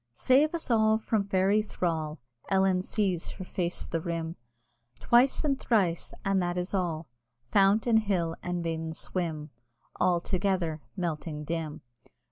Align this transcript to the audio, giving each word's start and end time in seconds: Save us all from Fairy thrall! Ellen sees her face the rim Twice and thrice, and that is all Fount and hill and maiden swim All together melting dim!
Save 0.15 0.55
us 0.55 0.71
all 0.71 0.97
from 0.97 1.27
Fairy 1.27 1.61
thrall! 1.61 2.17
Ellen 2.49 2.81
sees 2.81 3.29
her 3.33 3.45
face 3.45 3.87
the 3.87 4.01
rim 4.01 4.35
Twice 4.99 5.43
and 5.43 5.59
thrice, 5.59 6.11
and 6.25 6.41
that 6.41 6.57
is 6.57 6.73
all 6.73 7.05
Fount 7.51 7.85
and 7.85 7.99
hill 7.99 8.35
and 8.41 8.63
maiden 8.63 8.93
swim 8.93 9.51
All 9.97 10.19
together 10.19 10.81
melting 10.97 11.43
dim! 11.43 11.81